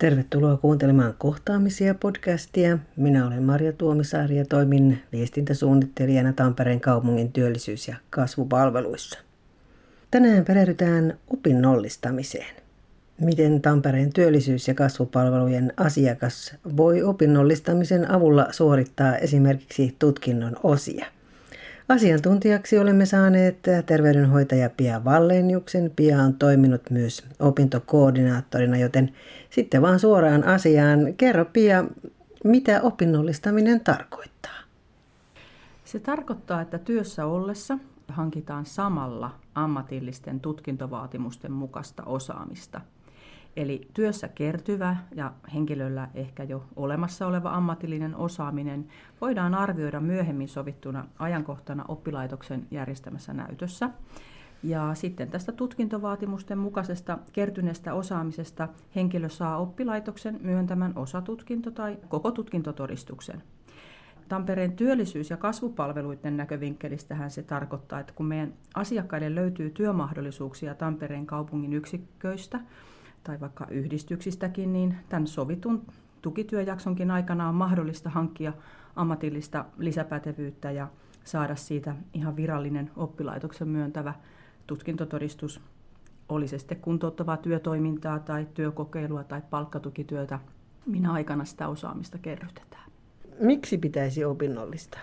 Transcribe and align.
Tervetuloa 0.00 0.56
kuuntelemaan 0.56 1.14
kohtaamisia 1.18 1.94
podcastia. 1.94 2.78
Minä 2.96 3.26
olen 3.26 3.42
Marja 3.42 3.72
Tuomisaari 3.72 4.36
ja 4.36 4.44
toimin 4.44 5.02
viestintäsuunnittelijana 5.12 6.32
Tampereen 6.32 6.80
kaupungin 6.80 7.32
työllisyys- 7.32 7.88
ja 7.88 7.96
kasvupalveluissa. 8.10 9.18
Tänään 10.10 10.44
perehdytään 10.44 11.18
opinnollistamiseen. 11.30 12.54
Miten 13.20 13.62
Tampereen 13.62 14.12
työllisyys- 14.12 14.68
ja 14.68 14.74
kasvupalvelujen 14.74 15.72
asiakas 15.76 16.54
voi 16.76 17.02
opinnollistamisen 17.02 18.10
avulla 18.10 18.46
suorittaa 18.50 19.16
esimerkiksi 19.16 19.96
tutkinnon 19.98 20.56
osia– 20.62 21.06
Asiantuntijaksi 21.90 22.78
olemme 22.78 23.06
saaneet 23.06 23.58
terveydenhoitaja 23.86 24.70
Pia 24.70 25.04
Valleniuksen. 25.04 25.92
Pia 25.96 26.22
on 26.22 26.34
toiminut 26.34 26.90
myös 26.90 27.24
opintokoordinaattorina, 27.38 28.76
joten 28.76 29.12
sitten 29.50 29.82
vaan 29.82 30.00
suoraan 30.00 30.44
asiaan. 30.44 31.14
Kerro 31.16 31.44
Pia, 31.44 31.84
mitä 32.44 32.80
opinnollistaminen 32.82 33.80
tarkoittaa? 33.80 34.60
Se 35.84 35.98
tarkoittaa, 35.98 36.60
että 36.60 36.78
työssä 36.78 37.26
ollessa 37.26 37.78
hankitaan 38.08 38.66
samalla 38.66 39.30
ammatillisten 39.54 40.40
tutkintovaatimusten 40.40 41.52
mukaista 41.52 42.02
osaamista– 42.04 42.80
Eli 43.56 43.88
työssä 43.94 44.28
kertyvä 44.28 44.96
ja 45.14 45.32
henkilöllä 45.54 46.08
ehkä 46.14 46.44
jo 46.44 46.64
olemassa 46.76 47.26
oleva 47.26 47.50
ammatillinen 47.50 48.16
osaaminen 48.16 48.86
voidaan 49.20 49.54
arvioida 49.54 50.00
myöhemmin 50.00 50.48
sovittuna 50.48 51.06
ajankohtana 51.18 51.84
oppilaitoksen 51.88 52.66
järjestämässä 52.70 53.32
näytössä. 53.32 53.90
Ja 54.62 54.94
sitten 54.94 55.30
tästä 55.30 55.52
tutkintovaatimusten 55.52 56.58
mukaisesta 56.58 57.18
kertyneestä 57.32 57.94
osaamisesta 57.94 58.68
henkilö 58.94 59.28
saa 59.28 59.58
oppilaitoksen 59.58 60.38
myöntämän 60.42 60.92
osatutkinto- 60.96 61.70
tai 61.70 61.98
koko 62.08 62.30
tutkintotodistuksen. 62.30 63.42
Tampereen 64.28 64.72
työllisyys- 64.72 65.30
ja 65.30 65.36
kasvupalveluiden 65.36 66.36
näkövinkkelistähän 66.36 67.30
se 67.30 67.42
tarkoittaa, 67.42 68.00
että 68.00 68.12
kun 68.12 68.26
meidän 68.26 68.52
asiakkaille 68.74 69.34
löytyy 69.34 69.70
työmahdollisuuksia 69.70 70.74
Tampereen 70.74 71.26
kaupungin 71.26 71.72
yksiköistä, 71.72 72.60
tai 73.24 73.40
vaikka 73.40 73.66
yhdistyksistäkin, 73.70 74.72
niin 74.72 74.94
tämän 75.08 75.26
sovitun 75.26 75.86
tukityöjaksonkin 76.22 77.10
aikana 77.10 77.48
on 77.48 77.54
mahdollista 77.54 78.10
hankkia 78.10 78.52
ammatillista 78.96 79.64
lisäpätevyyttä 79.78 80.70
ja 80.70 80.88
saada 81.24 81.56
siitä 81.56 81.96
ihan 82.14 82.36
virallinen 82.36 82.90
oppilaitoksen 82.96 83.68
myöntävä 83.68 84.14
tutkintotodistus, 84.66 85.60
oli 86.28 86.48
se 86.48 86.58
sitten 86.58 86.80
kuntouttavaa 86.80 87.36
työtoimintaa 87.36 88.18
tai 88.18 88.46
työkokeilua 88.54 89.24
tai 89.24 89.42
palkkatukityötä, 89.50 90.38
minä 90.86 91.12
aikana 91.12 91.44
sitä 91.44 91.68
osaamista 91.68 92.18
kerrytetään. 92.18 92.90
Miksi 93.40 93.78
pitäisi 93.78 94.24
opinnollistaa? 94.24 95.00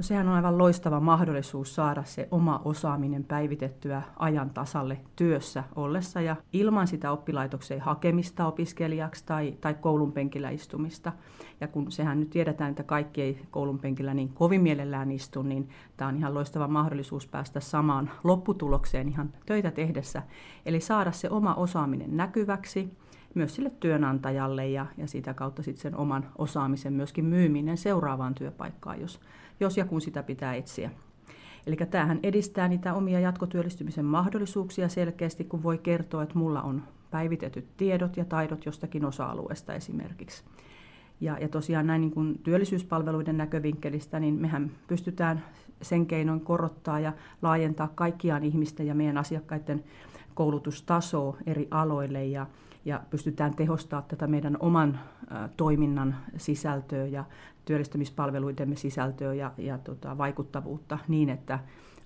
No 0.00 0.04
sehän 0.04 0.28
on 0.28 0.34
aivan 0.34 0.58
loistava 0.58 1.00
mahdollisuus 1.00 1.74
saada 1.74 2.04
se 2.04 2.28
oma 2.30 2.62
osaaminen 2.64 3.24
päivitettyä 3.24 4.02
ajan 4.16 4.50
tasalle 4.50 5.00
työssä 5.16 5.64
ollessa 5.76 6.20
ja 6.20 6.36
ilman 6.52 6.86
sitä 6.86 7.12
oppilaitokseen 7.12 7.80
hakemista 7.80 8.46
opiskelijaksi 8.46 9.26
tai, 9.26 9.54
tai 9.60 9.74
koulun 9.74 10.12
penkillä 10.12 10.50
istumista. 10.50 11.12
Ja 11.60 11.68
kun 11.68 11.92
sehän 11.92 12.20
nyt 12.20 12.30
tiedetään, 12.30 12.70
että 12.70 12.82
kaikki 12.82 13.22
ei 13.22 13.42
koulun 13.50 13.78
penkillä 13.78 14.14
niin 14.14 14.28
kovin 14.28 14.60
mielellään 14.60 15.10
istu, 15.10 15.42
niin 15.42 15.68
tämä 15.96 16.08
on 16.08 16.16
ihan 16.16 16.34
loistava 16.34 16.68
mahdollisuus 16.68 17.26
päästä 17.26 17.60
samaan 17.60 18.10
lopputulokseen 18.24 19.08
ihan 19.08 19.32
töitä 19.46 19.70
tehdessä. 19.70 20.22
Eli 20.66 20.80
saada 20.80 21.12
se 21.12 21.30
oma 21.30 21.54
osaaminen 21.54 22.16
näkyväksi, 22.16 22.96
myös 23.34 23.54
sille 23.54 23.70
työnantajalle 23.70 24.68
ja, 24.68 24.86
ja 24.96 25.06
sitä 25.06 25.34
kautta 25.34 25.62
sitten 25.62 25.82
sen 25.82 25.96
oman 25.96 26.30
osaamisen 26.38 26.92
myöskin 26.92 27.24
myyminen 27.24 27.76
seuraavaan 27.76 28.34
työpaikkaan, 28.34 29.00
jos, 29.00 29.20
jos 29.60 29.76
ja 29.76 29.84
kun 29.84 30.00
sitä 30.00 30.22
pitää 30.22 30.54
etsiä. 30.54 30.90
Eli 31.66 31.76
tämähän 31.76 32.20
edistää 32.22 32.68
niitä 32.68 32.94
omia 32.94 33.20
jatkotyöllistymisen 33.20 34.04
mahdollisuuksia 34.04 34.88
selkeästi, 34.88 35.44
kun 35.44 35.62
voi 35.62 35.78
kertoa, 35.78 36.22
että 36.22 36.38
mulla 36.38 36.62
on 36.62 36.82
päivitetyt 37.10 37.76
tiedot 37.76 38.16
ja 38.16 38.24
taidot 38.24 38.66
jostakin 38.66 39.04
osa-alueesta 39.04 39.74
esimerkiksi. 39.74 40.44
Ja, 41.20 41.38
ja 41.38 41.48
tosiaan 41.48 41.86
näin 41.86 42.00
niin 42.00 42.10
kuin 42.10 42.38
työllisyyspalveluiden 42.38 43.36
näkövinkkelistä, 43.36 44.20
niin 44.20 44.34
mehän 44.34 44.70
pystytään 44.86 45.44
sen 45.82 46.06
keinoin 46.06 46.40
korottaa 46.40 47.00
ja 47.00 47.12
laajentaa 47.42 47.88
kaikkiaan 47.94 48.44
ihmisten 48.44 48.86
ja 48.86 48.94
meidän 48.94 49.18
asiakkaiden 49.18 49.84
koulutustasoa 50.34 51.36
eri 51.46 51.68
aloille 51.70 52.24
ja, 52.24 52.46
ja 52.84 53.00
pystytään 53.10 53.56
tehostamaan 53.56 54.08
tätä 54.08 54.26
meidän 54.26 54.56
oman 54.60 55.00
toiminnan 55.56 56.16
sisältöä 56.36 57.06
ja 57.06 57.24
työllistämispalveluidemme 57.64 58.76
sisältöä 58.76 59.34
ja, 59.34 59.52
ja 59.58 59.78
tota, 59.78 60.18
vaikuttavuutta 60.18 60.98
niin, 61.08 61.28
että 61.28 61.58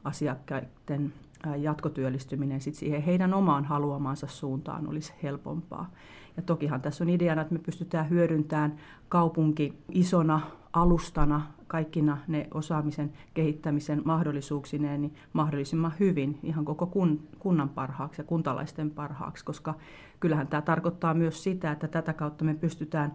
asiakkaiden 0.05 1.13
jatkotyöllistyminen 1.57 2.61
sit 2.61 2.75
siihen 2.75 3.03
heidän 3.03 3.35
omaan 3.35 3.65
haluamaansa 3.65 4.27
suuntaan 4.27 4.89
olisi 4.89 5.13
helpompaa. 5.23 5.91
Ja 6.37 6.43
tokihan 6.43 6.83
tässä 6.83 7.05
on 7.05 7.11
ideana, 7.11 7.43
että 7.43 7.55
me 7.55 7.59
pystytään 7.59 8.11
hyödyntämään 8.11 8.77
kaupunki 9.09 9.79
isona 9.89 10.41
alustana 10.73 11.43
kaikkina 11.67 12.19
ne 12.29 12.49
osaamisen 12.55 13.13
kehittämisen 13.35 14.03
mahdollisuuksineen 14.05 15.01
niin 15.01 15.15
mahdollisimman 15.33 15.93
hyvin 16.01 16.39
ihan 16.43 16.65
koko 16.65 16.87
kun, 16.87 17.21
kunnan 17.39 17.69
parhaaksi 17.69 18.21
ja 18.21 18.25
kuntalaisten 18.25 18.91
parhaaksi, 18.91 19.45
koska 19.45 19.75
kyllähän 20.21 20.49
tämä 20.49 20.63
tarkoittaa 20.63 21.15
myös 21.15 21.43
sitä, 21.43 21.73
että 21.73 21.89
tätä 21.89 22.13
kautta 22.13 22.45
me 22.45 22.55
pystytään 22.55 23.13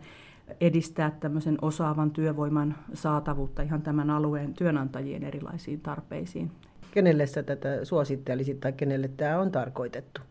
edistää 0.62 1.12
tämmöisen 1.12 1.58
osaavan 1.62 2.12
työvoiman 2.12 2.76
saatavuutta 2.94 3.62
ihan 3.62 3.82
tämän 3.82 4.10
alueen 4.10 4.54
työnantajien 4.54 5.24
erilaisiin 5.24 5.82
tarpeisiin. 5.82 6.52
Kenelle 6.92 7.28
sä 7.28 7.44
tätä 7.44 7.86
suosittelisit 7.86 8.60
tai 8.60 8.74
kenelle 8.74 9.08
tämä 9.08 9.40
on 9.40 9.52
tarkoitettu? 9.52 10.22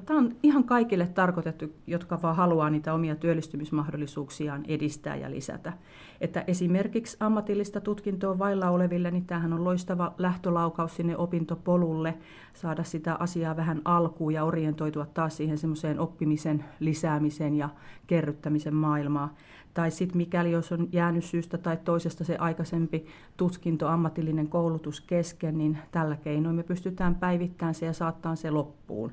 Tämä 0.00 0.18
on 0.18 0.36
ihan 0.42 0.64
kaikille 0.64 1.06
tarkoitettu, 1.06 1.64
jotka 1.86 2.22
vaan 2.22 2.36
haluaa 2.36 2.70
niitä 2.70 2.94
omia 2.94 3.16
työllistymismahdollisuuksiaan 3.16 4.64
edistää 4.68 5.16
ja 5.16 5.30
lisätä. 5.30 5.72
Että 6.20 6.44
esimerkiksi 6.46 7.16
ammatillista 7.20 7.80
tutkintoa 7.80 8.38
vailla 8.38 8.70
oleville, 8.70 9.10
niin 9.10 9.26
tämähän 9.26 9.52
on 9.52 9.64
loistava 9.64 10.14
lähtölaukaus 10.18 10.96
sinne 10.96 11.16
opintopolulle, 11.16 12.14
saada 12.54 12.84
sitä 12.84 13.14
asiaa 13.14 13.56
vähän 13.56 13.82
alkuun 13.84 14.34
ja 14.34 14.44
orientoitua 14.44 15.06
taas 15.06 15.36
siihen 15.36 15.58
semmoiseen 15.58 16.00
oppimisen 16.00 16.64
lisäämiseen 16.80 17.54
ja 17.54 17.68
kerryttämisen 18.06 18.74
maailmaa. 18.74 19.34
Tai 19.74 19.90
sitten 19.90 20.16
mikäli 20.16 20.52
jos 20.52 20.72
on 20.72 20.88
jäänyt 20.92 21.24
syystä 21.24 21.58
tai 21.58 21.76
toisesta 21.76 22.24
se 22.24 22.36
aikaisempi 22.36 23.06
tutkinto, 23.36 23.88
ammatillinen 23.88 24.48
koulutus 24.48 25.00
kesken, 25.00 25.58
niin 25.58 25.78
tällä 25.90 26.16
keinoin 26.16 26.56
me 26.56 26.62
pystytään 26.62 27.14
päivittämään 27.14 27.74
se 27.74 27.86
ja 27.86 27.92
saattaa 27.92 28.36
se 28.36 28.50
loppuun 28.50 29.12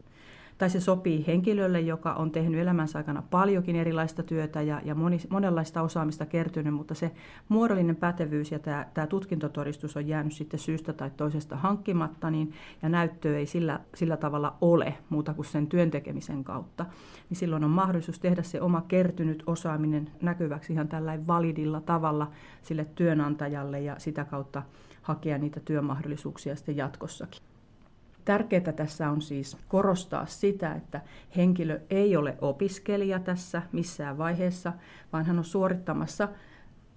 tai 0.63 0.69
se 0.69 0.79
sopii 0.79 1.27
henkilölle, 1.27 1.79
joka 1.79 2.13
on 2.13 2.31
tehnyt 2.31 2.61
elämänsä 2.61 2.99
aikana 2.99 3.21
paljonkin 3.21 3.75
erilaista 3.75 4.23
työtä 4.23 4.61
ja, 4.61 4.81
ja 4.85 4.95
moni, 4.95 5.19
monenlaista 5.29 5.81
osaamista 5.81 6.25
kertynyt, 6.25 6.73
mutta 6.73 6.93
se 6.93 7.11
muodollinen 7.49 7.95
pätevyys 7.95 8.51
ja 8.51 8.59
tämä, 8.59 8.85
tämä 8.93 9.07
tutkintotodistus 9.07 9.97
on 9.97 10.07
jäänyt 10.07 10.33
sitten 10.33 10.59
syystä 10.59 10.93
tai 10.93 11.11
toisesta 11.17 11.55
hankkimatta, 11.55 12.31
niin, 12.31 12.53
ja 12.81 12.89
näyttöä 12.89 13.37
ei 13.37 13.45
sillä, 13.45 13.79
sillä 13.95 14.17
tavalla 14.17 14.57
ole 14.61 14.93
muuta 15.09 15.33
kuin 15.33 15.45
sen 15.45 15.67
työntekemisen 15.67 16.43
kautta, 16.43 16.85
niin 17.29 17.37
silloin 17.37 17.63
on 17.63 17.71
mahdollisuus 17.71 18.19
tehdä 18.19 18.43
se 18.43 18.61
oma 18.61 18.81
kertynyt 18.87 19.43
osaaminen 19.45 20.11
näkyväksi 20.21 20.73
ihan 20.73 20.87
tällä 20.87 21.27
validilla 21.27 21.81
tavalla 21.81 22.31
sille 22.61 22.85
työnantajalle 22.85 23.81
ja 23.81 23.95
sitä 23.97 24.25
kautta 24.25 24.63
hakea 25.01 25.37
niitä 25.37 25.59
työmahdollisuuksia 25.59 26.55
sitten 26.55 26.77
jatkossakin. 26.77 27.52
Tärkeää 28.25 28.71
tässä 28.75 29.09
on 29.09 29.21
siis 29.21 29.57
korostaa 29.67 30.25
sitä, 30.25 30.73
että 30.73 31.01
henkilö 31.37 31.79
ei 31.89 32.17
ole 32.17 32.37
opiskelija 32.41 33.19
tässä 33.19 33.61
missään 33.71 34.17
vaiheessa, 34.17 34.73
vaan 35.13 35.25
hän 35.25 35.37
on 35.37 35.45
suorittamassa 35.45 36.29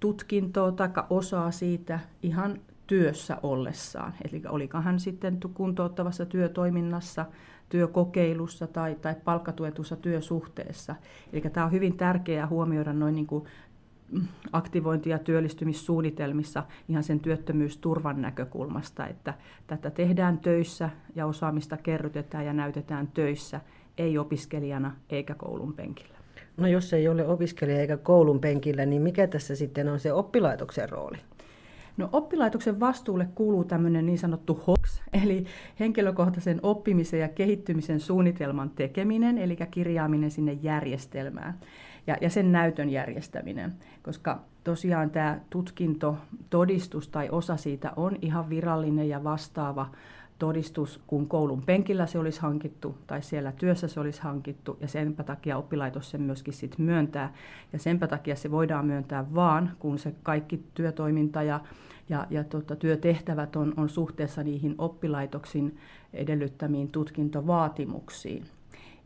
tutkintoa 0.01 0.73
tai 0.73 0.89
osaa 1.11 1.51
siitä 1.51 2.01
ihan 2.23 2.61
työssä 2.87 3.39
ollessaan. 3.43 4.15
Eli 4.25 4.43
olikaan 4.49 4.85
hän 4.85 5.01
sitten 5.01 5.41
kuntouttavassa 5.55 6.27
työtoiminnassa, 6.27 7.27
työkokeilussa 7.69 8.67
tai, 8.67 8.95
tai 8.95 9.15
palkkatuetussa 9.25 9.97
työsuhteessa. 9.97 10.95
Eli 11.33 11.41
tämä 11.41 11.67
on 11.67 11.73
hyvin 11.73 11.97
tärkeää 11.97 12.47
huomioida 12.47 12.93
noin 12.93 13.15
niin 13.15 13.27
kuin 13.27 13.45
aktivointi- 14.53 15.11
ja 15.11 15.19
työllistymissuunnitelmissa 15.19 16.65
ihan 16.89 17.05
sen 17.05 17.21
työttömyysturvan 17.21 18.23
näkökulmasta, 18.23 19.07
että 19.07 19.35
tätä 19.67 19.91
tehdään 19.91 20.39
töissä 20.39 20.91
ja 21.15 21.27
osaamista 21.27 21.77
kerrytetään 21.77 22.47
ja 22.47 22.53
näytetään 22.53 23.09
töissä, 23.15 23.61
ei 23.99 24.19
opiskelijana 24.19 24.97
eikä 25.11 25.35
koulun 25.35 25.73
penkillä. 25.73 26.17
No 26.57 26.67
jos 26.67 26.93
ei 26.93 27.09
ole 27.09 27.27
opiskelija 27.27 27.81
eikä 27.81 27.97
koulun 27.97 28.41
penkillä, 28.41 28.87
niin 28.87 29.03
mikä 29.03 29.27
tässä 29.27 29.57
sitten 29.57 29.89
on 29.89 30.01
se 30.01 30.13
oppilaitoksen 30.13 30.89
rooli? 30.89 31.19
No 31.97 32.09
oppilaitoksen 32.13 32.81
vastuulle 32.81 33.29
kuuluu 33.35 33.65
tämmöinen 33.65 34.07
niin 34.07 34.19
sanottu 34.19 34.63
HOX, 34.67 35.01
eli 35.23 35.45
henkilökohtaisen 35.81 36.61
oppimisen 36.63 37.21
ja 37.21 37.29
kehittymisen 37.29 38.01
suunnitelman 38.01 38.71
tekeminen, 38.71 39.39
eli 39.39 39.57
kirjaaminen 39.71 40.31
sinne 40.31 40.53
järjestelmään. 40.53 41.59
Ja, 42.07 42.17
ja 42.21 42.31
sen 42.31 42.53
näytön 42.53 42.91
järjestäminen, 42.91 43.75
koska 44.03 44.41
tosiaan 44.65 45.11
tämä 45.11 45.41
tutkinto, 45.51 46.17
todistus 46.51 47.09
tai 47.09 47.29
osa 47.31 47.57
siitä 47.57 47.93
on 47.97 48.17
ihan 48.23 48.51
virallinen 48.51 49.09
ja 49.09 49.25
vastaava 49.25 49.91
todistus, 50.39 51.01
kun 51.07 51.29
koulun 51.29 51.63
penkillä 51.63 52.07
se 52.07 52.19
olisi 52.19 52.41
hankittu 52.41 52.99
tai 53.07 53.23
siellä 53.23 53.53
työssä 53.53 53.89
se 53.89 54.01
olisi 54.01 54.23
hankittu 54.23 54.77
ja 54.81 54.89
senpä 54.89 55.23
takia 55.23 55.57
oppilaitos 55.57 56.11
sen 56.11 56.23
myöskin 56.23 56.55
sit 56.55 56.79
myöntää. 56.79 57.35
Ja 57.73 57.79
senpä 57.79 58.07
takia 58.07 58.37
se 58.37 58.51
voidaan 58.51 58.87
myöntää 58.87 59.35
vaan, 59.35 59.73
kun 59.79 59.99
se 59.99 60.15
kaikki 60.23 60.63
työtoiminta 60.75 61.43
ja, 61.43 61.61
ja, 62.09 62.27
ja 62.31 62.45
tota, 62.45 62.77
työtehtävät 62.77 63.57
on, 63.57 63.75
on 63.77 63.89
suhteessa 63.89 64.43
niihin 64.43 64.75
oppilaitoksin 64.79 65.79
edellyttämiin 66.13 66.93
tutkintovaatimuksiin. 66.93 68.45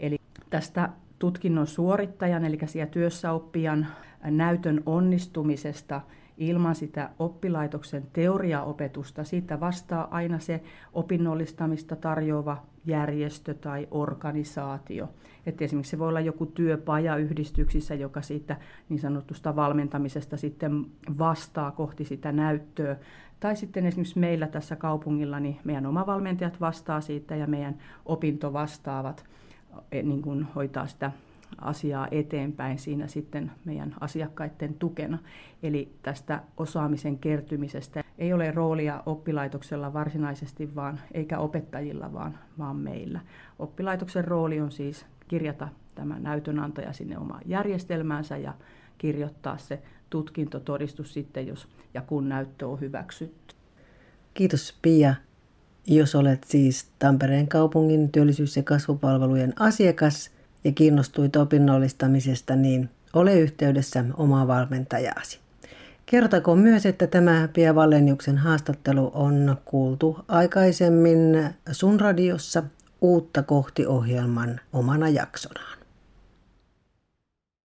Eli 0.01 0.19
tästä 0.51 0.89
tutkinnon 1.21 1.67
suorittajan, 1.67 2.45
eli 2.45 2.59
siellä 2.67 2.91
työssäoppijan 2.91 3.87
näytön 4.25 4.83
onnistumisesta– 4.87 6.01
ilman 6.41 6.75
sitä 6.75 7.11
oppilaitoksen 7.19 8.07
teoriaopetusta. 8.13 9.25
Siitä 9.25 9.61
vastaa 9.61 10.09
aina 10.11 10.39
se 10.39 10.63
opinnollistamista 10.93 11.97
tarjoava 11.97 12.63
järjestö 12.85 13.55
tai 13.55 13.89
organisaatio. 13.91 15.09
Että 15.47 15.65
esimerkiksi 15.65 15.91
se 15.91 15.99
voi 15.99 16.09
olla 16.09 16.21
joku 16.21 16.47
työpaja 16.47 17.17
yhdistyksissä, 17.17 17.95
joka 17.95 18.23
siitä 18.23 18.57
niin 18.89 19.01
sanotusta 19.01 19.57
valmentamisesta 19.57 20.37
sitten 20.37 20.87
vastaa 21.19 21.71
kohti 21.71 22.05
sitä 22.05 22.33
näyttöä. 22.33 22.97
Tai 23.41 23.57
sitten 23.57 23.87
esimerkiksi 23.87 24.19
meillä 24.19 24.47
tässä 24.47 24.77
kaupungilla, 24.77 25.41
niin 25.41 25.59
meidän 25.65 25.87
omavalmentajat 25.87 26.61
vastaa 26.61 27.01
siitä 27.01 27.37
ja 27.37 27.47
meidän 27.47 27.79
opintovastaavat 28.07 29.21
eh, 29.21 29.31
niin 30.03 30.23
kuin 30.23 30.43
hoitaa 30.43 30.87
sitä 30.87 31.13
asiaa 31.61 32.09
eteenpäin 32.11 32.79
siinä 32.79 33.09
sitten 33.09 33.53
meidän 33.65 33.95
asiakkaiden 34.01 34.75
tukena. 34.75 35.19
Eli 35.63 35.93
tästä 36.03 36.43
osaamisen 36.57 37.19
kertymisestä 37.19 38.05
ei 38.19 38.33
ole 38.33 38.51
roolia 38.51 39.03
oppilaitoksella 39.07 39.93
varsinaisesti, 39.93 40.75
vaan 40.75 41.01
eikä 41.15 41.39
opettajilla, 41.39 42.13
vaan, 42.13 42.39
vaan 42.59 42.77
meillä. 42.77 43.21
Oppilaitoksen 43.59 44.25
rooli 44.25 44.61
on 44.61 44.73
siis 44.73 45.07
kirjata 45.29 45.69
tämä 45.95 46.19
näytönantaja 46.19 46.93
sinne 46.93 47.19
omaan 47.19 47.43
järjestelmäänsä 47.47 48.37
ja 48.37 48.55
kirjoittaa 48.99 49.59
se 49.59 49.83
tutkintotodistus 50.11 51.15
sitten, 51.15 51.47
jos 51.47 51.69
ja 51.95 52.03
kun 52.03 52.29
näyttö 52.29 52.69
on 52.69 52.81
hyväksytty. 52.81 53.55
Kiitos 54.35 54.79
Pia. 54.83 55.15
Jos 55.87 56.15
olet 56.15 56.45
siis 56.45 56.87
Tampereen 56.99 57.49
kaupungin 57.49 58.13
työllisyys- 58.13 58.57
ja 58.57 58.63
kasvupalvelujen 58.63 59.53
asiakas– 59.57 60.31
ja 60.65 60.73
kiinnostuit 60.73 61.37
opinnollistamisesta, 61.37 62.57
niin 62.57 62.91
ole 63.13 63.39
yhteydessä 63.39 64.05
omaa 64.17 64.47
valmentajaasi. 64.47 65.39
Kertotakoon 66.07 66.59
myös, 66.59 66.87
että 66.87 67.07
tämä 67.07 67.49
Pia 67.53 67.75
Vallenjuksen 67.75 68.39
haastattelu 68.39 69.11
on 69.15 69.57
kuultu 69.65 70.19
aikaisemmin 70.29 71.45
sun 71.73 72.01
radiossa 72.01 72.63
uutta 73.01 73.43
kohti 73.43 73.87
ohjelman 73.87 74.61
omana 74.73 75.09
jaksonaan. 75.09 75.80